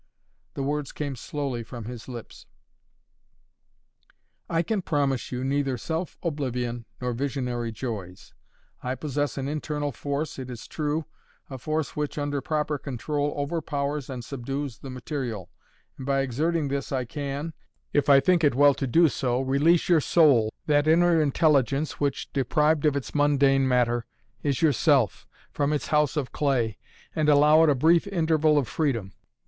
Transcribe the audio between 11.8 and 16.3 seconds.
which, under proper control, overpowers and subdues the material, and by